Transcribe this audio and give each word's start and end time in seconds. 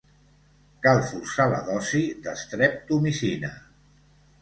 Cal 0.85 1.01
forçar 1.09 1.47
la 1.53 1.61
dosi 1.69 2.03
d'estreptomicina. 2.25 3.57